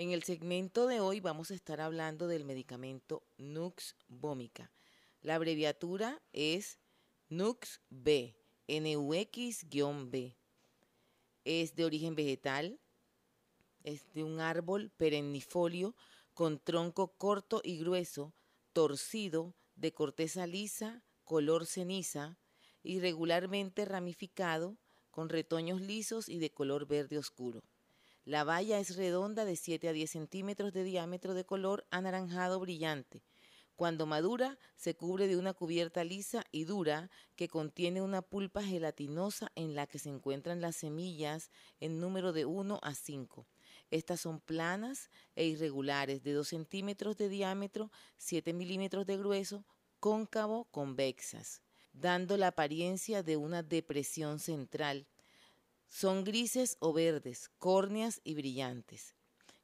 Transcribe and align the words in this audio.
En 0.00 0.12
el 0.12 0.22
segmento 0.22 0.86
de 0.86 0.98
hoy 0.98 1.20
vamos 1.20 1.50
a 1.50 1.54
estar 1.54 1.78
hablando 1.82 2.26
del 2.26 2.46
medicamento 2.46 3.22
Nux 3.36 3.96
Vomica. 4.08 4.72
La 5.20 5.34
abreviatura 5.34 6.22
es 6.32 6.78
Nux 7.28 7.82
B, 7.90 8.34
NUX-B. 8.66 10.38
Es 11.44 11.74
de 11.74 11.84
origen 11.84 12.14
vegetal, 12.14 12.80
es 13.84 14.10
de 14.14 14.24
un 14.24 14.40
árbol 14.40 14.90
perennifolio 14.96 15.94
con 16.32 16.58
tronco 16.58 17.08
corto 17.18 17.60
y 17.62 17.76
grueso, 17.76 18.32
torcido, 18.72 19.54
de 19.74 19.92
corteza 19.92 20.46
lisa, 20.46 21.04
color 21.24 21.66
ceniza, 21.66 22.38
irregularmente 22.82 23.84
ramificado, 23.84 24.78
con 25.10 25.28
retoños 25.28 25.82
lisos 25.82 26.30
y 26.30 26.38
de 26.38 26.50
color 26.50 26.86
verde 26.86 27.18
oscuro. 27.18 27.60
La 28.30 28.44
valla 28.44 28.78
es 28.78 28.94
redonda 28.94 29.44
de 29.44 29.56
7 29.56 29.88
a 29.88 29.92
10 29.92 30.08
centímetros 30.08 30.72
de 30.72 30.84
diámetro 30.84 31.34
de 31.34 31.44
color 31.44 31.84
anaranjado 31.90 32.60
brillante. 32.60 33.24
Cuando 33.74 34.06
madura, 34.06 34.56
se 34.76 34.94
cubre 34.94 35.26
de 35.26 35.36
una 35.36 35.52
cubierta 35.52 36.04
lisa 36.04 36.44
y 36.52 36.62
dura 36.62 37.10
que 37.34 37.48
contiene 37.48 38.02
una 38.02 38.22
pulpa 38.22 38.62
gelatinosa 38.62 39.50
en 39.56 39.74
la 39.74 39.88
que 39.88 39.98
se 39.98 40.10
encuentran 40.10 40.60
las 40.60 40.76
semillas 40.76 41.50
en 41.80 41.98
número 41.98 42.32
de 42.32 42.44
1 42.44 42.78
a 42.80 42.94
5. 42.94 43.48
Estas 43.90 44.20
son 44.20 44.38
planas 44.38 45.10
e 45.34 45.46
irregulares 45.46 46.22
de 46.22 46.32
2 46.32 46.46
centímetros 46.46 47.16
de 47.16 47.28
diámetro, 47.28 47.90
7 48.18 48.52
milímetros 48.52 49.06
de 49.06 49.16
grueso, 49.16 49.64
cóncavo 49.98 50.66
convexas, 50.70 51.62
dando 51.92 52.36
la 52.36 52.46
apariencia 52.46 53.24
de 53.24 53.36
una 53.36 53.64
depresión 53.64 54.38
central. 54.38 55.08
Son 55.90 56.22
grises 56.22 56.76
o 56.78 56.92
verdes, 56.92 57.50
córneas 57.58 58.20
y 58.22 58.34
brillantes. 58.34 59.16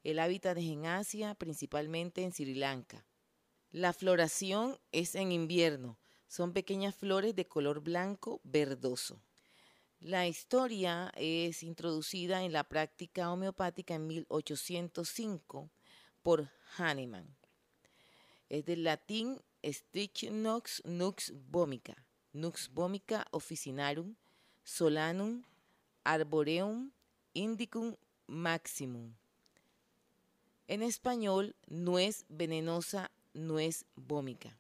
El 0.03 0.19
hábitat 0.19 0.59
es 0.59 0.65
en 0.65 0.85
Asia, 0.85 1.37
principalmente 1.37 2.23
en 2.23 2.33
Sri 2.33 2.55
Lanka. 2.55 3.07
La 3.71 3.93
floración 3.93 4.77
es 4.91 5.15
en 5.15 5.31
invierno. 5.31 5.99
Son 6.27 6.53
pequeñas 6.53 6.97
flores 6.97 7.37
de 7.37 7.47
color 7.47 7.81
blanco 7.81 8.41
verdoso. 8.43 9.23
La 10.01 10.27
historia 10.27 11.13
es 11.17 11.63
introducida 11.63 12.43
en 12.43 12.53
la 12.53 12.65
práctica 12.65 13.33
homeopática 13.33 13.95
en 13.95 14.09
1805 14.09 15.71
por 16.25 16.51
Hahnemann. 16.77 17.37
Es 18.49 18.65
del 18.65 18.83
latín 18.83 19.41
Stich 19.65 20.29
Nux 20.31 20.83
Nux 20.85 21.33
Vomica, 21.35 22.05
Nux 22.33 22.69
Vomica 22.73 23.27
officinarum, 23.31 24.17
Solanum, 24.65 25.45
Arboreum, 26.07 26.93
Indicum 27.35 27.97
Maximum. 28.27 29.15
En 30.69 30.83
español, 30.83 31.55
nuez 31.67 32.25
venenosa, 32.29 33.11
nuez 33.35 33.85
vómica. 33.95 34.59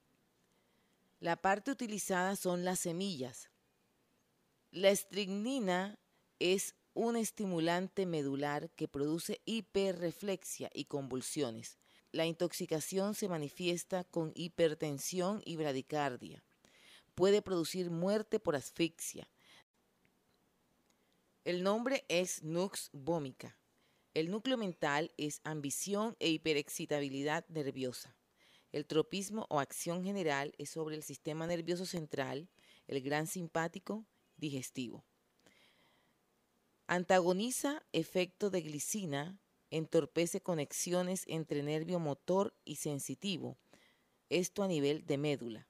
La 1.20 1.36
parte 1.36 1.70
utilizada 1.70 2.36
son 2.36 2.64
las 2.64 2.80
semillas, 2.80 3.48
la 4.77 4.91
estricnina 4.91 5.98
es 6.38 6.75
un 6.92 7.16
estimulante 7.16 8.05
medular 8.05 8.69
que 8.77 8.88
produce 8.88 9.41
hiperreflexia 9.47 10.70
y 10.75 10.84
convulsiones. 10.84 11.78
La 12.12 12.27
intoxicación 12.27 13.14
se 13.14 13.27
manifiesta 13.27 14.05
con 14.05 14.33
hipertensión 14.34 15.41
y 15.47 15.56
bradicardia. 15.56 16.44
Puede 17.14 17.41
producir 17.41 17.91
muerte 17.91 18.38
por 18.38 18.55
asfixia. 18.55 19.31
El 21.47 21.62
nombre 21.62 22.05
es 22.08 22.42
Nux 22.42 22.91
vomica. 22.92 23.56
El 24.14 24.33
núcleo 24.33 24.56
mental 24.56 25.12
es 25.16 25.41
ambición 25.44 26.16
e 26.19 26.28
hiperexcitabilidad 26.28 27.47
nerviosa. 27.47 28.16
El 28.72 28.84
tropismo 28.84 29.47
o 29.48 29.61
acción 29.61 30.03
general 30.03 30.56
es 30.58 30.70
sobre 30.70 30.97
el 30.97 31.05
sistema 31.05 31.47
nervioso 31.47 31.86
central, 31.86 32.48
el 32.88 33.00
gran 33.00 33.28
simpático, 33.28 34.04
digestivo. 34.37 35.04
Antagoniza 36.88 37.87
efecto 37.92 38.50
de 38.50 38.62
glicina, 38.62 39.38
entorpece 39.71 40.41
conexiones 40.41 41.22
entre 41.28 41.62
nervio 41.62 42.00
motor 42.00 42.56
y 42.65 42.75
sensitivo, 42.75 43.56
esto 44.31 44.65
a 44.65 44.66
nivel 44.66 45.06
de 45.06 45.16
médula. 45.16 45.69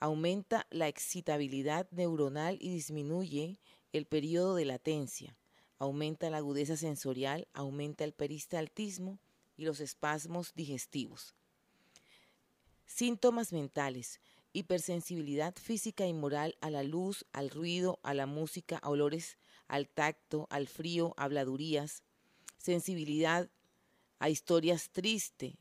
Aumenta 0.00 0.66
la 0.70 0.88
excitabilidad 0.88 1.86
neuronal 1.90 2.56
y 2.62 2.70
disminuye 2.70 3.60
el 3.92 4.06
periodo 4.06 4.54
de 4.54 4.64
latencia. 4.64 5.36
Aumenta 5.78 6.30
la 6.30 6.38
agudeza 6.38 6.76
sensorial, 6.76 7.48
aumenta 7.52 8.04
el 8.04 8.12
peristaltismo 8.12 9.18
y 9.56 9.64
los 9.64 9.80
espasmos 9.80 10.54
digestivos. 10.54 11.34
Síntomas 12.86 13.52
mentales 13.52 14.20
hipersensibilidad 14.56 15.54
física 15.54 16.06
y 16.06 16.14
moral 16.14 16.56
a 16.62 16.70
la 16.70 16.82
luz, 16.82 17.26
al 17.32 17.50
ruido, 17.50 18.00
a 18.02 18.14
la 18.14 18.24
música, 18.24 18.78
a 18.78 18.88
olores, 18.88 19.36
al 19.68 19.86
tacto, 19.86 20.46
al 20.48 20.66
frío, 20.66 21.12
habladurías, 21.18 22.02
sensibilidad 22.56 23.50
a 24.18 24.30
historias 24.30 24.88
tristes, 24.88 25.52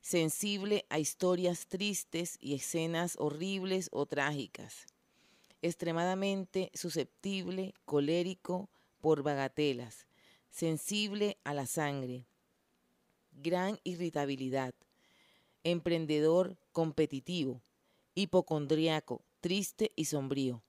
sensible 0.00 0.86
a 0.88 0.98
historias 0.98 1.66
tristes 1.66 2.38
y 2.40 2.54
escenas 2.54 3.16
horribles 3.18 3.90
o 3.92 4.06
trágicas, 4.06 4.86
extremadamente 5.64 6.70
susceptible, 6.74 7.72
colérico 7.86 8.68
por 9.00 9.22
bagatelas, 9.22 10.06
sensible 10.50 11.38
a 11.42 11.54
la 11.54 11.64
sangre, 11.64 12.26
gran 13.32 13.80
irritabilidad, 13.82 14.74
emprendedor 15.62 16.58
competitivo, 16.72 17.62
hipocondriaco, 18.14 19.24
triste 19.40 19.90
y 19.96 20.04
sombrío, 20.04 20.62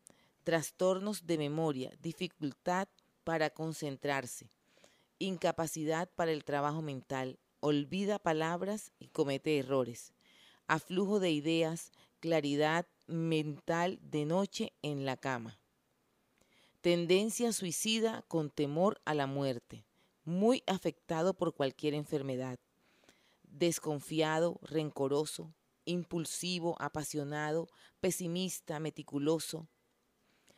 trastornos 0.46 1.28
de 1.28 1.40
memoria, 1.40 1.92
dificultad 2.02 2.88
para 3.26 3.50
concentrarse, 3.50 4.50
incapacidad 5.20 6.10
para 6.16 6.32
el 6.32 6.46
trabajo 6.46 6.82
mental, 6.82 7.38
olvida 7.60 8.18
palabras 8.18 8.94
y 8.98 9.10
comete 9.10 9.58
errores, 9.58 10.14
aflujo 10.68 11.20
de 11.20 11.32
ideas, 11.32 11.92
claridad 12.22 12.88
mental 13.08 14.00
de 14.02 14.26
noche 14.26 14.74
en 14.82 15.06
la 15.06 15.18
cama, 15.18 15.60
tendencia 16.82 17.54
suicida 17.54 18.24
con 18.28 18.50
temor 18.50 19.02
a 19.06 19.14
la 19.14 19.28
muerte, 19.28 19.86
muy 20.24 20.64
afectado 20.68 21.34
por 21.34 21.54
cualquier 21.54 21.94
enfermedad, 21.94 22.60
desconfiado, 23.44 24.60
rencoroso, 24.62 25.54
impulsivo, 25.86 26.76
apasionado, 26.80 27.68
pesimista, 28.00 28.80
meticuloso, 28.80 29.68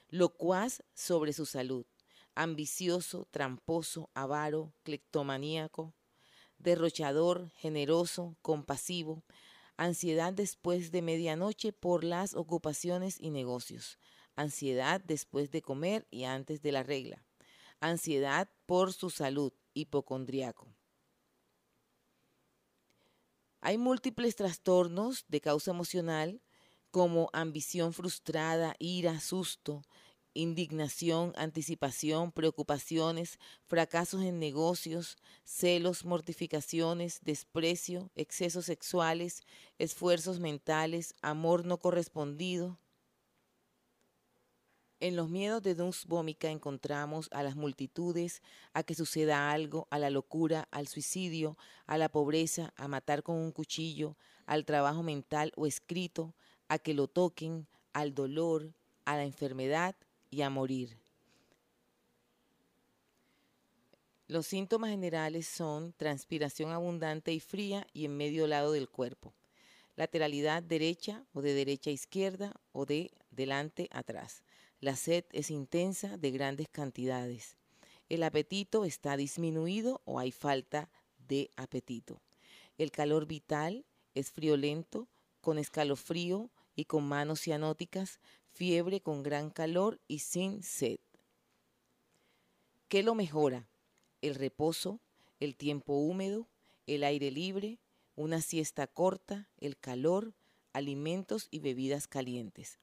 locuaz 0.10 0.84
sobre 0.94 1.34
su 1.34 1.46
salud, 1.46 1.86
ambicioso, 2.34 3.28
tramposo, 3.32 4.10
avaro, 4.14 4.74
cleptomaníaco, 4.84 5.94
derrochador, 6.58 7.52
generoso, 7.56 8.38
compasivo, 8.42 9.24
ansiedad 9.78 10.34
después 10.34 10.92
de 10.92 11.02
medianoche 11.02 11.72
por 11.72 12.04
las 12.04 12.34
ocupaciones 12.34 13.18
y 13.20 13.30
negocios, 13.30 14.00
ansiedad 14.36 15.02
después 15.02 15.52
de 15.52 15.62
comer 15.62 16.08
y 16.12 16.26
antes 16.26 16.62
de 16.62 16.72
la 16.72 16.84
regla, 16.84 17.24
ansiedad 17.80 18.50
por 18.66 18.92
su 18.92 19.10
salud, 19.10 19.54
hipocondriaco. 19.74 20.68
Hay 23.62 23.78
múltiples 23.78 24.36
trastornos 24.36 25.26
de 25.28 25.42
causa 25.42 25.72
emocional 25.72 26.42
como 26.90 27.30
ambición 27.34 27.94
frustrada, 27.94 28.76
ira, 28.80 29.20
susto, 29.20 29.84
indignación, 30.38 31.34
anticipación, 31.36 32.32
preocupaciones, 32.32 33.40
fracasos 33.66 34.24
en 34.24 34.40
negocios, 34.40 35.18
celos, 35.44 36.06
mortificaciones, 36.06 37.20
desprecio, 37.24 38.12
excesos 38.16 38.66
sexuales, 38.66 39.42
esfuerzos 39.80 40.40
mentales, 40.40 41.16
amor 41.22 41.66
no 41.66 41.80
correspondido, 41.80 42.78
en 45.00 45.16
los 45.16 45.30
miedos 45.30 45.62
de 45.62 45.76
Duns 45.76 46.08
Vómica 46.08 46.50
encontramos 46.50 47.30
a 47.32 47.44
las 47.44 47.56
multitudes, 47.56 48.42
a 48.74 48.82
que 48.82 48.96
suceda 48.96 49.52
algo, 49.52 49.88
a 49.92 50.00
la 50.00 50.10
locura, 50.10 50.68
al 50.72 50.88
suicidio, 50.88 51.56
a 51.86 52.00
la 52.00 52.10
pobreza, 52.10 52.74
a 52.78 52.88
matar 52.88 53.22
con 53.22 53.36
un 53.36 53.52
cuchillo, 53.52 54.18
al 54.48 54.66
trabajo 54.66 55.04
mental 55.04 55.52
o 55.56 55.68
escrito, 55.68 56.34
a 56.68 56.80
que 56.80 56.96
lo 56.96 57.08
toquen, 57.08 57.68
al 57.94 58.16
dolor, 58.16 58.74
a 59.06 59.18
la 59.18 59.24
enfermedad 59.24 59.96
y 60.30 60.42
a 60.42 60.50
morir. 60.50 60.98
Los 64.28 64.48
síntomas 64.48 64.90
generales 64.90 65.48
son 65.48 65.94
transpiración 65.94 66.72
abundante 66.72 67.32
y 67.32 67.40
fría 67.40 67.88
y 67.94 68.06
en 68.06 68.18
medio 68.18 68.46
lado 68.48 68.74
del 68.74 68.90
cuerpo, 68.90 69.34
lateralidad 69.96 70.62
derecha 70.62 71.24
o 71.34 71.42
de 71.42 71.54
derecha 71.54 71.90
a 71.90 71.94
izquierda 71.94 72.54
o 72.74 72.86
de 72.86 73.12
delante 73.32 73.90
atrás 73.92 74.44
la 74.80 74.96
sed 74.96 75.26
es 75.32 75.50
intensa 75.50 76.18
de 76.18 76.32
grandes 76.32 76.68
cantidades. 76.70 77.58
El 78.10 78.24
apetito 78.24 78.86
está 78.86 79.18
disminuido 79.18 80.02
o 80.06 80.20
hay 80.20 80.32
falta 80.32 80.90
de 81.28 81.50
apetito. 81.56 82.22
El 82.78 82.92
calor 82.92 83.26
vital 83.26 83.86
es 84.14 84.32
friolento, 84.32 85.08
con 85.42 85.58
escalofrío 85.58 86.52
y 86.76 86.86
con 86.86 87.08
manos 87.08 87.42
cianóticas, 87.42 88.20
fiebre 88.54 89.02
con 89.02 89.24
gran 89.24 89.50
calor 89.50 90.00
y 90.08 90.20
sin 90.20 90.64
sed. 90.64 91.00
¿Qué 92.88 93.04
lo 93.04 93.16
mejora? 93.16 93.68
El 94.22 94.36
reposo, 94.36 95.00
el 95.40 95.56
tiempo 95.56 95.94
húmedo, 95.94 96.48
el 96.86 97.04
aire 97.04 97.32
libre, 97.32 97.80
una 98.16 98.42
siesta 98.42 98.88
corta, 98.88 99.50
el 99.58 99.78
calor, 99.78 100.34
alimentos 100.74 101.48
y 101.52 101.60
bebidas 101.60 102.08
calientes. 102.08 102.80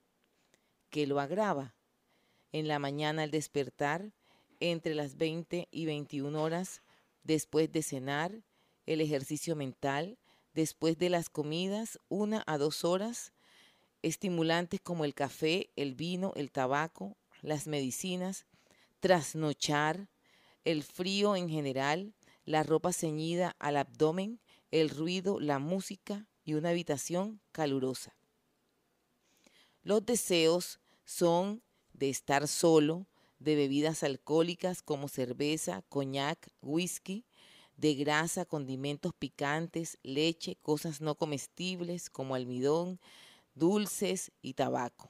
¿Qué 0.90 1.06
lo 1.06 1.20
agrava? 1.20 1.74
En 2.52 2.68
la 2.68 2.78
mañana 2.78 3.24
al 3.24 3.30
despertar, 3.30 4.12
entre 4.60 4.94
las 4.94 5.16
20 5.16 5.68
y 5.70 5.86
21 5.86 6.40
horas, 6.40 6.82
después 7.24 7.70
de 7.72 7.82
cenar, 7.82 8.44
el 8.86 9.00
ejercicio 9.00 9.56
mental, 9.56 10.18
después 10.54 10.98
de 10.98 11.10
las 11.10 11.30
comidas, 11.30 11.98
una 12.08 12.44
a 12.46 12.58
dos 12.58 12.84
horas, 12.84 13.32
estimulantes 14.04 14.80
como 14.80 15.04
el 15.04 15.14
café, 15.14 15.70
el 15.76 15.94
vino, 15.94 16.32
el 16.36 16.50
tabaco, 16.50 17.16
las 17.40 17.66
medicinas, 17.66 18.46
trasnochar, 19.00 20.08
el 20.64 20.82
frío 20.82 21.36
en 21.36 21.48
general, 21.48 22.14
la 22.44 22.62
ropa 22.62 22.92
ceñida 22.92 23.56
al 23.58 23.78
abdomen, 23.78 24.40
el 24.70 24.90
ruido, 24.90 25.40
la 25.40 25.58
música 25.58 26.26
y 26.44 26.54
una 26.54 26.70
habitación 26.70 27.40
calurosa. 27.50 28.14
Los 29.82 30.04
deseos 30.04 30.80
son 31.04 31.62
de 31.94 32.10
estar 32.10 32.46
solo, 32.46 33.06
de 33.38 33.56
bebidas 33.56 34.02
alcohólicas 34.02 34.82
como 34.82 35.08
cerveza, 35.08 35.82
coñac, 35.88 36.50
whisky, 36.60 37.24
de 37.76 37.94
grasa, 37.94 38.44
condimentos 38.44 39.12
picantes, 39.14 39.98
leche, 40.02 40.56
cosas 40.62 41.00
no 41.00 41.14
comestibles 41.14 42.10
como 42.10 42.34
almidón, 42.34 43.00
dulces 43.54 44.32
y 44.42 44.54
tabaco. 44.54 45.08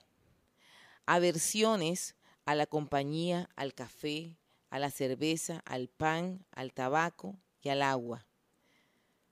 Aversiones 1.06 2.16
a 2.44 2.54
la 2.54 2.66
compañía, 2.66 3.48
al 3.56 3.74
café, 3.74 4.38
a 4.70 4.78
la 4.78 4.90
cerveza, 4.90 5.62
al 5.64 5.88
pan, 5.88 6.44
al 6.50 6.72
tabaco 6.72 7.36
y 7.62 7.68
al 7.68 7.82
agua. 7.82 8.26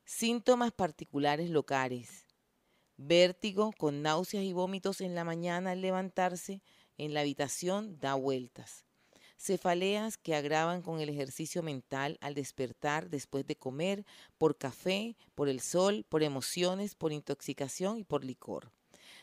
Síntomas 0.04 0.72
particulares 0.72 1.50
locales. 1.50 2.26
Vértigo 2.96 3.72
con 3.72 4.02
náuseas 4.02 4.44
y 4.44 4.52
vómitos 4.52 5.00
en 5.00 5.14
la 5.14 5.24
mañana 5.24 5.72
al 5.72 5.80
levantarse, 5.80 6.62
en 6.98 7.14
la 7.14 7.20
habitación 7.20 7.98
da 7.98 8.14
vueltas 8.14 8.84
cefaleas 9.42 10.18
que 10.18 10.36
agravan 10.36 10.82
con 10.82 11.00
el 11.00 11.08
ejercicio 11.08 11.64
mental 11.64 12.16
al 12.20 12.34
despertar 12.34 13.10
después 13.10 13.44
de 13.44 13.56
comer, 13.56 14.06
por 14.38 14.56
café, 14.56 15.16
por 15.34 15.48
el 15.48 15.60
sol, 15.60 16.06
por 16.08 16.22
emociones, 16.22 16.94
por 16.94 17.12
intoxicación 17.12 17.98
y 17.98 18.04
por 18.04 18.24
licor. 18.24 18.70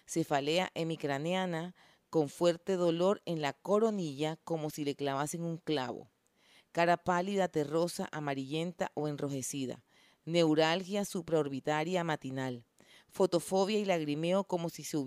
Cefalea 0.09 0.71
hemicraneana 0.73 1.75
con 2.09 2.29
fuerte 2.29 2.77
dolor 2.77 3.21
en 3.25 3.41
la 3.41 3.53
coronilla 3.53 4.37
como 4.43 4.71
si 4.71 4.83
le 4.83 4.95
clavasen 4.95 5.43
un 5.43 5.57
clavo. 5.57 6.09
Cara 6.71 6.97
pálida, 6.97 7.47
terrosa, 7.47 8.09
amarillenta 8.11 8.91
o 8.95 9.07
enrojecida. 9.07 9.83
Neuralgia 10.25 11.05
supraorbitaria 11.05 12.03
matinal. 12.03 12.65
Fotofobia 13.09 13.77
y 13.77 13.85
lagrimeo 13.85 14.45
como 14.45 14.69
si, 14.69 14.83
se 14.83 14.97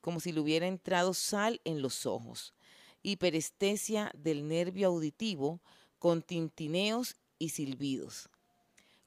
como 0.00 0.18
si 0.18 0.32
le 0.32 0.40
hubiera 0.40 0.66
entrado 0.66 1.12
sal 1.12 1.60
en 1.64 1.82
los 1.82 2.06
ojos 2.06 2.54
hiperestesia 3.02 4.12
del 4.14 4.46
nervio 4.46 4.86
auditivo 4.86 5.60
con 5.98 6.22
tintineos 6.22 7.16
y 7.38 7.50
silbidos. 7.50 8.30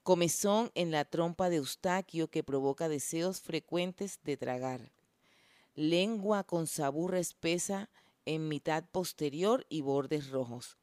Comezón 0.03 0.69
en 0.75 0.91
la 0.91 1.05
trompa 1.05 1.49
de 1.49 1.55
Eustaquio 1.55 2.29
que 2.29 2.43
provoca 2.43 2.89
deseos 2.89 3.41
frecuentes 3.41 4.19
de 4.23 4.37
tragar. 4.37 4.94
Lengua 5.75 6.43
con 6.43 6.67
sabor 6.67 7.15
espesa 7.15 7.89
en 8.25 8.47
mitad 8.47 8.85
posterior 8.85 9.65
y 9.69 9.81
bordes 9.81 10.29
rojos. 10.29 10.77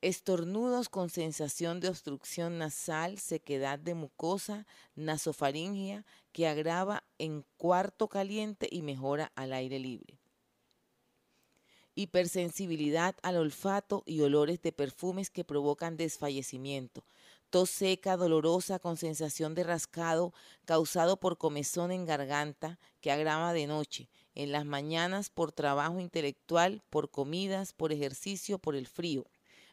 Estornudos 0.00 0.88
con 0.88 1.08
sensación 1.08 1.78
de 1.78 1.88
obstrucción 1.88 2.58
nasal, 2.58 3.18
sequedad 3.18 3.78
de 3.78 3.94
mucosa, 3.94 4.66
nasofaringia 4.96 6.04
que 6.32 6.48
agrava 6.48 7.04
en 7.18 7.44
cuarto 7.56 8.08
caliente 8.08 8.68
y 8.70 8.82
mejora 8.82 9.30
al 9.36 9.52
aire 9.52 9.78
libre 9.78 10.18
hipersensibilidad 11.94 13.16
al 13.22 13.36
olfato 13.36 14.02
y 14.06 14.20
olores 14.22 14.62
de 14.62 14.72
perfumes 14.72 15.30
que 15.30 15.44
provocan 15.44 15.96
desfallecimiento, 15.96 17.04
tos 17.52 17.68
seca, 17.68 18.16
dolorosa, 18.16 18.78
con 18.78 18.96
sensación 18.96 19.54
de 19.54 19.62
rascado, 19.62 20.32
causado 20.64 21.20
por 21.20 21.36
comezón 21.36 21.92
en 21.92 22.06
garganta, 22.06 22.78
que 23.02 23.12
agrava 23.12 23.52
de 23.52 23.66
noche, 23.66 24.08
en 24.34 24.52
las 24.52 24.64
mañanas 24.64 25.28
por 25.28 25.52
trabajo 25.52 26.00
intelectual, 26.00 26.82
por 26.88 27.10
comidas, 27.10 27.74
por 27.74 27.92
ejercicio, 27.92 28.58
por 28.58 28.74
el 28.74 28.86
frío, 28.86 29.26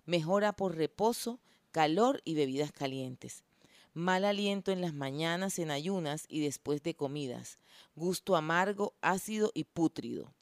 mejora 0.06 0.52
por 0.52 0.76
reposo, 0.76 1.40
calor 1.72 2.22
y 2.26 2.36
bebidas 2.36 2.74
calientes. 2.74 3.46
Mal 3.94 4.26
aliento 4.26 4.74
en 4.74 4.82
las 4.82 4.94
mañanas 4.94 5.58
en 5.58 5.72
ayunas 5.72 6.26
y 6.28 6.42
después 6.42 6.84
de 6.84 6.96
comidas, 6.96 7.60
gusto 7.96 8.36
amargo, 8.36 8.94
ácido 9.00 9.52
y 9.54 9.64
pútrido. 9.64 10.34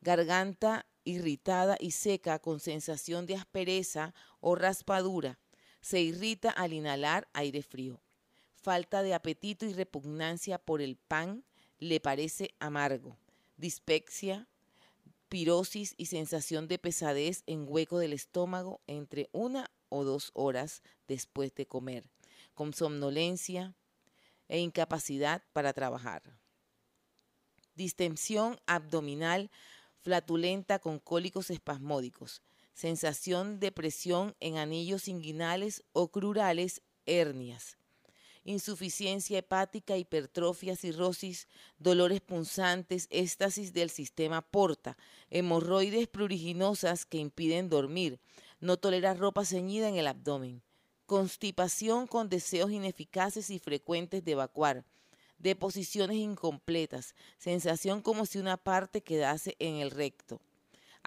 Garganta 0.00 0.86
irritada 1.04 1.76
y 1.78 1.90
seca 1.90 2.38
con 2.38 2.60
sensación 2.60 3.26
de 3.26 3.34
aspereza 3.34 4.14
o 4.40 4.54
raspadura. 4.54 5.38
Se 5.88 6.02
irrita 6.02 6.50
al 6.50 6.74
inhalar 6.74 7.30
aire 7.32 7.62
frío. 7.62 7.98
Falta 8.52 9.02
de 9.02 9.14
apetito 9.14 9.64
y 9.64 9.72
repugnancia 9.72 10.58
por 10.58 10.82
el 10.82 10.96
pan 10.96 11.44
le 11.78 11.98
parece 11.98 12.54
amargo. 12.58 13.16
Dispexia, 13.56 14.46
pirosis 15.30 15.94
y 15.96 16.04
sensación 16.04 16.68
de 16.68 16.78
pesadez 16.78 17.42
en 17.46 17.64
hueco 17.66 17.98
del 17.98 18.12
estómago 18.12 18.82
entre 18.86 19.30
una 19.32 19.70
o 19.88 20.04
dos 20.04 20.30
horas 20.34 20.82
después 21.06 21.54
de 21.54 21.64
comer, 21.64 22.04
con 22.52 22.74
somnolencia 22.74 23.74
e 24.48 24.58
incapacidad 24.58 25.42
para 25.54 25.72
trabajar. 25.72 26.22
Distensión 27.76 28.60
abdominal 28.66 29.50
flatulenta 30.02 30.80
con 30.80 30.98
cólicos 30.98 31.48
espasmódicos, 31.48 32.42
sensación 32.78 33.58
de 33.58 33.72
presión 33.72 34.36
en 34.38 34.56
anillos 34.56 35.08
inguinales 35.08 35.82
o 35.92 36.12
crurales, 36.12 36.80
hernias, 37.06 37.76
insuficiencia 38.44 39.38
hepática, 39.38 39.96
hipertrofia, 39.96 40.76
cirrosis, 40.76 41.48
dolores 41.80 42.20
punzantes, 42.20 43.08
éstasis 43.10 43.72
del 43.72 43.90
sistema 43.90 44.42
porta, 44.42 44.96
hemorroides 45.28 46.06
pruriginosas 46.06 47.04
que 47.04 47.18
impiden 47.18 47.68
dormir, 47.68 48.20
no 48.60 48.76
tolera 48.76 49.12
ropa 49.12 49.44
ceñida 49.44 49.88
en 49.88 49.96
el 49.96 50.06
abdomen, 50.06 50.62
constipación 51.04 52.06
con 52.06 52.28
deseos 52.28 52.70
ineficaces 52.70 53.50
y 53.50 53.58
frecuentes 53.58 54.24
de 54.24 54.32
evacuar, 54.32 54.84
deposiciones 55.38 56.18
incompletas, 56.18 57.16
sensación 57.38 58.02
como 58.02 58.24
si 58.24 58.38
una 58.38 58.56
parte 58.56 59.00
quedase 59.00 59.56
en 59.58 59.78
el 59.78 59.90
recto. 59.90 60.40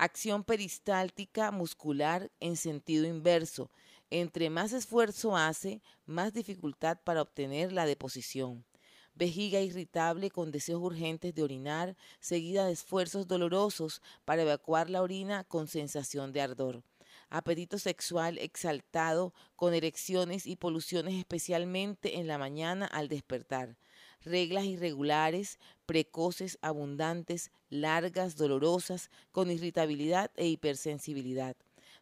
Acción 0.03 0.43
peristáltica 0.43 1.51
muscular 1.51 2.31
en 2.39 2.57
sentido 2.57 3.05
inverso. 3.05 3.69
Entre 4.09 4.49
más 4.49 4.73
esfuerzo 4.73 5.37
hace, 5.37 5.83
más 6.07 6.33
dificultad 6.33 6.97
para 7.03 7.21
obtener 7.21 7.71
la 7.71 7.85
deposición. 7.85 8.65
Vejiga 9.13 9.59
irritable 9.59 10.31
con 10.31 10.51
deseos 10.51 10.81
urgentes 10.81 11.35
de 11.35 11.43
orinar, 11.43 11.95
seguida 12.19 12.65
de 12.65 12.71
esfuerzos 12.71 13.27
dolorosos 13.27 14.01
para 14.25 14.41
evacuar 14.41 14.89
la 14.89 15.03
orina 15.03 15.43
con 15.43 15.67
sensación 15.67 16.33
de 16.33 16.41
ardor 16.41 16.83
apetito 17.31 17.79
sexual 17.79 18.37
exaltado, 18.37 19.33
con 19.55 19.73
erecciones 19.73 20.45
y 20.45 20.57
poluciones 20.57 21.15
especialmente 21.15 22.19
en 22.19 22.27
la 22.27 22.37
mañana 22.37 22.85
al 22.85 23.07
despertar, 23.07 23.77
reglas 24.23 24.65
irregulares, 24.65 25.59
precoces, 25.85 26.57
abundantes, 26.61 27.51
largas, 27.69 28.35
dolorosas, 28.35 29.09
con 29.31 29.51
irritabilidad 29.51 30.31
e 30.35 30.47
hipersensibilidad. 30.47 31.55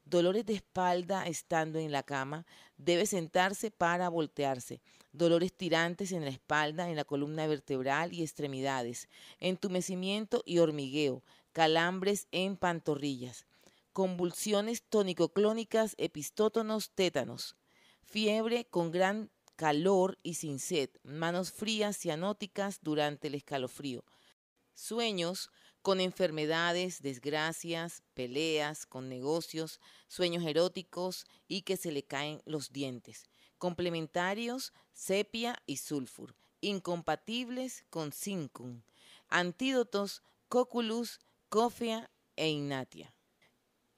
Dolores 0.05 0.45
de 0.45 0.53
espalda 0.53 1.27
estando 1.27 1.77
en 1.77 1.91
la 1.91 2.03
cama, 2.03 2.45
debe 2.77 3.05
sentarse 3.05 3.69
para 3.69 4.09
voltearse. 4.09 4.81
Dolores 5.11 5.53
tirantes 5.53 6.11
en 6.11 6.23
la 6.23 6.31
espalda, 6.31 6.89
en 6.89 6.95
la 6.95 7.03
columna 7.03 7.45
vertebral 7.47 8.13
y 8.13 8.23
extremidades. 8.23 9.07
Entumecimiento 9.39 10.41
y 10.45 10.59
hormigueo. 10.59 11.23
Calambres 11.51 12.27
en 12.31 12.57
pantorrillas. 12.57 13.45
Convulsiones 13.93 14.83
tónico-clónicas, 14.83 15.93
epistótonos, 15.97 16.91
tétanos. 16.91 17.55
Fiebre 18.01 18.65
con 18.65 18.91
gran 18.91 19.29
calor 19.59 20.17
y 20.23 20.35
sin 20.35 20.57
sed, 20.57 20.89
manos 21.03 21.51
frías 21.51 21.97
cianóticas 21.97 22.79
durante 22.81 23.27
el 23.27 23.35
escalofrío, 23.35 24.05
sueños 24.73 25.51
con 25.81 25.99
enfermedades, 25.99 27.01
desgracias, 27.01 28.01
peleas, 28.13 28.85
con 28.85 29.09
negocios, 29.09 29.81
sueños 30.07 30.45
eróticos 30.45 31.25
y 31.49 31.63
que 31.63 31.75
se 31.75 31.91
le 31.91 32.03
caen 32.03 32.41
los 32.45 32.71
dientes. 32.71 33.25
Complementarios, 33.57 34.71
sepia 34.93 35.61
y 35.65 35.75
sulfur. 35.75 36.37
Incompatibles 36.61 37.83
con 37.89 38.13
cincum. 38.13 38.83
Antídotos, 39.27 40.23
coculus, 40.47 41.19
cofea 41.49 42.09
e 42.37 42.47
innatia. 42.47 43.13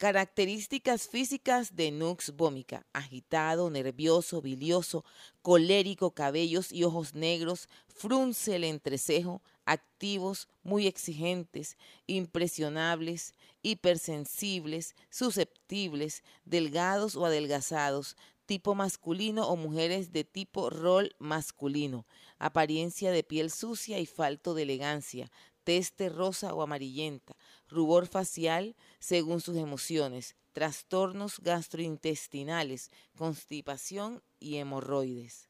Características 0.01 1.07
físicas 1.07 1.75
de 1.75 1.91
Nux 1.91 2.31
vomica. 2.35 2.87
Agitado, 2.91 3.69
nervioso, 3.69 4.41
bilioso, 4.41 5.05
colérico, 5.43 6.15
cabellos 6.15 6.71
y 6.71 6.85
ojos 6.85 7.13
negros, 7.13 7.69
frunce 7.85 8.55
el 8.55 8.63
entrecejo, 8.63 9.43
activos, 9.63 10.47
muy 10.63 10.87
exigentes, 10.87 11.77
impresionables, 12.07 13.35
hipersensibles, 13.61 14.95
susceptibles, 15.11 16.23
delgados 16.45 17.15
o 17.15 17.27
adelgazados, 17.27 18.17
tipo 18.47 18.73
masculino 18.73 19.47
o 19.49 19.55
mujeres 19.55 20.11
de 20.11 20.23
tipo 20.23 20.71
rol 20.71 21.15
masculino, 21.19 22.07
apariencia 22.39 23.11
de 23.11 23.21
piel 23.21 23.51
sucia 23.51 23.99
y 23.99 24.07
falto 24.07 24.55
de 24.55 24.63
elegancia, 24.63 25.31
teste 25.63 26.09
rosa 26.09 26.55
o 26.55 26.63
amarillenta, 26.63 27.35
rubor 27.71 28.05
facial 28.05 28.75
según 28.99 29.41
sus 29.41 29.57
emociones, 29.57 30.35
trastornos 30.53 31.39
gastrointestinales, 31.39 32.91
constipación 33.17 34.21
y 34.39 34.57
hemorroides. 34.57 35.49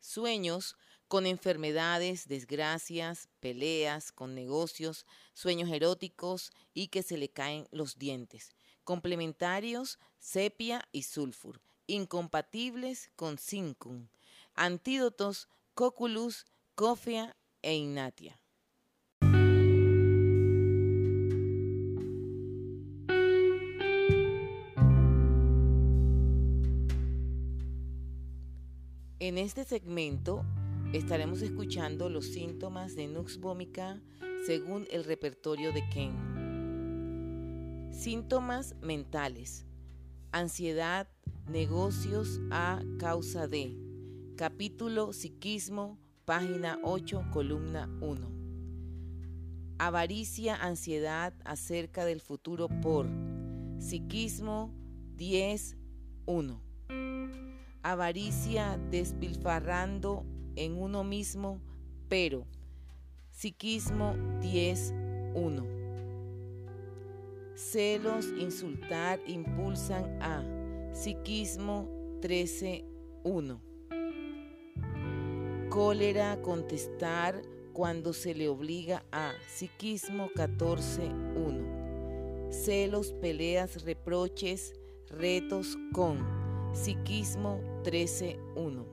Sueños 0.00 0.76
con 1.06 1.26
enfermedades, 1.26 2.28
desgracias, 2.28 3.28
peleas, 3.40 4.12
con 4.12 4.34
negocios, 4.34 5.06
sueños 5.34 5.68
eróticos 5.70 6.52
y 6.72 6.88
que 6.88 7.02
se 7.02 7.18
le 7.18 7.28
caen 7.28 7.66
los 7.70 7.98
dientes. 7.98 8.54
Complementarios, 8.84 9.98
sepia 10.18 10.88
y 10.92 11.02
sulfur. 11.02 11.60
Incompatibles 11.86 13.10
con 13.16 13.38
cincum. 13.38 14.08
Antídotos, 14.54 15.48
coculus, 15.74 16.46
cofea 16.76 17.36
e 17.62 17.74
innatia. 17.74 18.40
En 29.30 29.38
este 29.38 29.62
segmento 29.62 30.44
estaremos 30.92 31.40
escuchando 31.40 32.10
los 32.10 32.26
síntomas 32.32 32.96
de 32.96 33.06
Nux 33.06 33.38
vomica 33.38 34.02
según 34.44 34.88
el 34.90 35.04
repertorio 35.04 35.72
de 35.72 35.88
Ken. 35.88 36.10
Síntomas 37.92 38.74
mentales. 38.82 39.66
Ansiedad, 40.32 41.06
negocios 41.46 42.40
a 42.50 42.82
causa 42.98 43.46
de. 43.46 43.76
Capítulo 44.36 45.12
Psiquismo, 45.12 45.96
página 46.24 46.80
8, 46.82 47.26
columna 47.32 47.88
1. 48.00 48.32
Avaricia, 49.78 50.56
ansiedad 50.56 51.34
acerca 51.44 52.04
del 52.04 52.20
futuro 52.20 52.68
por. 52.82 53.06
Psiquismo 53.78 54.74
10, 55.14 55.76
1 56.26 56.69
avaricia 57.82 58.78
despilfarrando 58.90 60.24
en 60.56 60.76
uno 60.76 61.04
mismo, 61.04 61.60
pero 62.08 62.46
psiquismo 63.30 64.14
10.1. 64.40 65.78
Celos, 67.54 68.26
insultar, 68.38 69.20
impulsan 69.26 70.20
a 70.22 70.42
psiquismo 70.92 71.88
13.1. 72.20 73.60
Cólera, 75.68 76.40
contestar 76.42 77.42
cuando 77.72 78.12
se 78.12 78.34
le 78.34 78.48
obliga 78.48 79.04
a 79.12 79.32
psiquismo 79.46 80.28
14.1. 80.34 82.50
Celos, 82.50 83.12
peleas, 83.12 83.84
reproches, 83.84 84.74
retos 85.06 85.78
con 85.92 86.39
Psiquismo 86.72 87.60
13.1. 87.82 88.84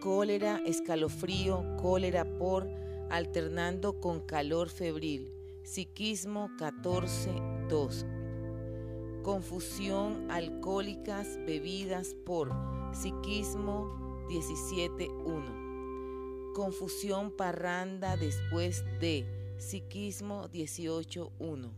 Cólera, 0.00 0.60
escalofrío, 0.66 1.64
cólera 1.80 2.24
por, 2.24 2.68
alternando 3.10 4.00
con 4.00 4.18
calor 4.20 4.68
febril. 4.68 5.32
Psiquismo 5.62 6.48
14.2. 6.58 9.22
Confusión, 9.22 10.28
alcohólicas, 10.30 11.38
bebidas 11.46 12.14
por. 12.26 12.50
Psiquismo 12.92 14.26
17.1. 14.28 16.52
Confusión, 16.54 17.30
parranda 17.30 18.16
después 18.16 18.84
de. 19.00 19.54
Psiquismo 19.58 20.48
18.1. 20.48 21.70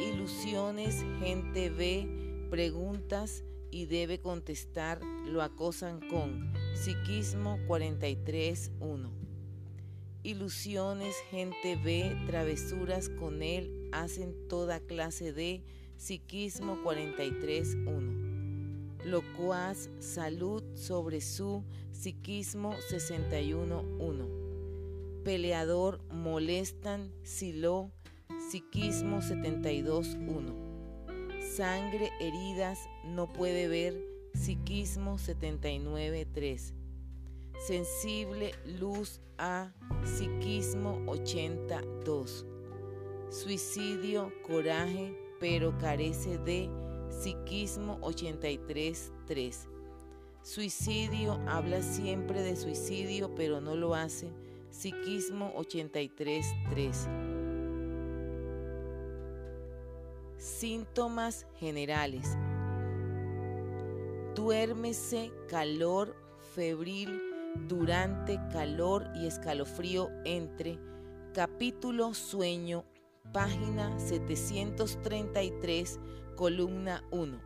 Ilusiones, 0.00 1.04
gente 1.20 1.68
ve 1.70 2.23
preguntas 2.44 3.42
y 3.70 3.86
debe 3.86 4.20
contestar, 4.20 5.00
lo 5.26 5.40
acosan 5.42 6.00
con 6.08 6.52
Psiquismo 6.74 7.58
43.1. 7.66 9.10
Ilusiones, 10.22 11.16
gente 11.30 11.76
ve, 11.76 12.14
travesuras 12.26 13.08
con 13.08 13.42
él, 13.42 13.88
hacen 13.92 14.34
toda 14.48 14.80
clase 14.80 15.32
de 15.32 15.62
Psiquismo 15.96 16.76
43.1. 16.84 19.04
Locuaz, 19.04 19.90
salud 19.98 20.62
sobre 20.74 21.20
su 21.20 21.64
Psiquismo 21.92 22.74
61.1. 22.90 25.22
Peleador, 25.24 26.00
molestan, 26.12 27.12
silo, 27.22 27.90
Psiquismo 28.48 29.18
72.1 29.18 30.63
Sangre, 31.56 32.10
heridas, 32.18 32.88
no 33.04 33.32
puede 33.32 33.68
ver, 33.68 33.94
psiquismo 34.34 35.18
79.3. 35.18 36.72
Sensible, 37.64 38.50
luz 38.80 39.20
a, 39.38 39.72
psiquismo 40.02 41.00
82. 41.06 42.44
Suicidio, 43.30 44.32
coraje, 44.44 45.16
pero 45.38 45.78
carece 45.78 46.38
de, 46.38 46.68
psiquismo 47.08 48.00
83.3. 48.00 49.68
Suicidio, 50.42 51.34
habla 51.46 51.82
siempre 51.82 52.42
de 52.42 52.56
suicidio, 52.56 53.32
pero 53.36 53.60
no 53.60 53.76
lo 53.76 53.94
hace, 53.94 54.32
psiquismo 54.70 55.54
83.3. 55.54 57.33
Síntomas 60.44 61.46
generales. 61.58 62.36
Duérmese, 64.34 65.32
calor 65.48 66.14
febril 66.54 67.18
durante 67.66 68.38
calor 68.52 69.06
y 69.14 69.26
escalofrío 69.26 70.10
entre 70.26 70.78
capítulo 71.32 72.12
sueño, 72.12 72.84
página 73.32 73.98
733, 73.98 75.98
columna 76.36 77.02
1. 77.10 77.40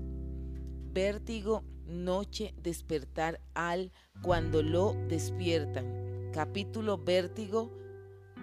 vértigo, 0.94 1.64
noche, 1.88 2.54
despertar 2.62 3.42
al, 3.56 3.92
cuando 4.22 4.62
lo 4.62 4.94
despiertan. 5.08 6.30
Capítulo 6.32 7.00
Vértigo, 7.00 7.72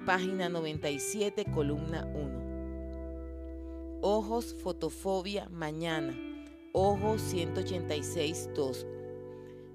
página 0.05 0.49
97, 0.49 1.45
columna 1.55 2.11
1. 2.13 4.01
Ojos, 4.01 4.57
fotofobia, 4.61 5.49
mañana. 5.49 6.19
Ojos 6.73 7.21
186, 7.23 8.51
2. 8.57 8.87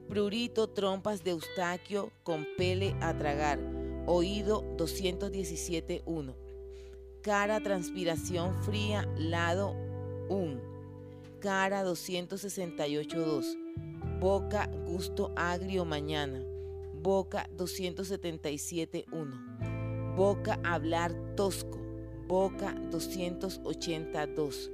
Prurito, 0.07 0.67
trompas 0.67 1.23
de 1.23 1.31
Eustaquio, 1.31 2.11
compele 2.23 2.95
a 3.01 3.17
tragar. 3.17 3.59
Oído 4.05 4.61
217, 4.77 6.03
1. 6.05 6.35
Cara, 7.23 7.59
transpiración 7.59 8.53
fría, 8.63 9.11
lado 9.17 9.73
1. 10.29 10.61
Cara 11.39 11.83
268, 11.83 13.19
2. 13.19 13.57
Boca, 14.19 14.69
gusto 14.85 15.33
agrio 15.35 15.85
mañana. 15.85 16.39
Boca 16.93 17.49
277, 17.51 19.05
1. 19.11 20.15
Boca, 20.15 20.59
hablar 20.63 21.13
tosco. 21.35 21.79
Boca 22.27 22.75
282. 22.91 24.71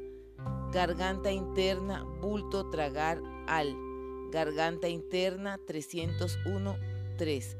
Garganta 0.74 1.32
interna, 1.32 2.04
bulto, 2.22 2.70
tragar, 2.70 3.22
al. 3.48 3.91
Garganta 4.32 4.88
interna 4.88 5.60
301, 5.68 6.78
3. 7.18 7.58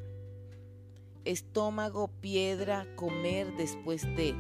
Estómago, 1.26 2.08
piedra, 2.22 2.88
comer 2.96 3.54
después 3.58 4.04
de. 4.16 4.34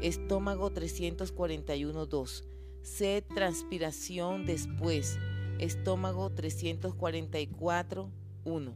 Estómago 0.00 0.70
341, 0.70 2.06
2. 2.06 2.44
Sed, 2.82 3.24
transpiración 3.34 4.46
después. 4.46 5.18
Estómago 5.58 6.30
344, 6.30 8.10
1. 8.44 8.74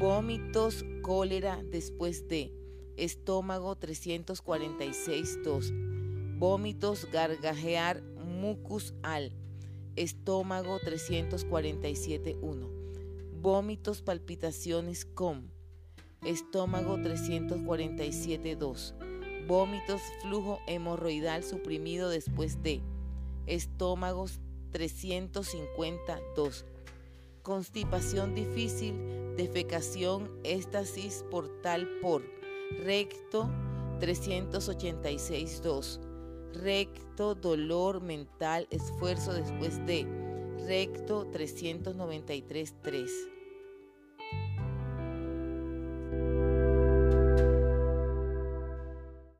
Vómitos, 0.00 0.84
cólera 1.00 1.62
después 1.62 2.26
de. 2.26 2.52
Estómago 2.96 3.76
346, 3.76 5.44
2. 5.44 5.72
Vómitos, 6.38 7.08
gargajear, 7.12 8.02
mucus 8.02 8.94
al 9.04 9.32
estómago 9.96 10.78
347.1, 10.80 12.68
vómitos, 13.40 14.02
palpitaciones 14.02 15.04
com, 15.04 15.42
estómago 16.24 16.96
347.2, 16.98 18.94
vómitos, 19.46 20.02
flujo 20.22 20.58
hemorroidal 20.66 21.42
suprimido 21.42 22.10
después 22.10 22.62
de, 22.62 22.82
estómagos 23.46 24.40
352, 24.72 26.66
constipación 27.42 28.34
difícil, 28.34 28.94
defecación, 29.36 30.30
éstasis 30.44 31.24
portal 31.30 31.88
por, 32.02 32.22
recto 32.84 33.48
386.2, 34.00 36.05
recto, 36.52 37.34
dolor 37.34 38.00
mental, 38.00 38.66
esfuerzo 38.70 39.32
después 39.32 39.84
de, 39.86 40.06
recto 40.66 41.30
393.3. 41.32 43.35